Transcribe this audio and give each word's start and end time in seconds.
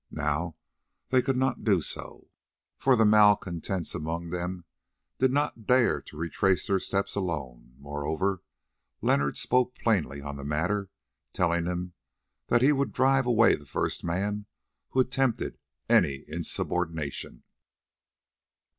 Now 0.09 0.55
they 1.09 1.21
could 1.21 1.37
not 1.37 1.63
do 1.63 1.79
so, 1.79 2.31
for 2.75 2.95
the 2.95 3.05
malcontents 3.05 3.93
among 3.93 4.31
them 4.31 4.65
did 5.19 5.29
not 5.31 5.67
dare 5.67 6.01
to 6.01 6.17
retrace 6.17 6.65
their 6.65 6.79
steps 6.79 7.13
alone; 7.13 7.75
moreover, 7.77 8.41
Leonard 9.03 9.37
spoke 9.37 9.75
plainly 9.77 10.19
on 10.19 10.37
the 10.37 10.43
matter, 10.43 10.89
telling 11.33 11.65
them 11.65 11.93
that 12.47 12.63
he 12.63 12.71
would 12.71 12.93
drive 12.93 13.27
away 13.27 13.53
the 13.53 13.63
first 13.67 14.03
man 14.03 14.47
who 14.89 15.01
attempted 15.01 15.59
any 15.87 16.23
insubordination. 16.27 17.43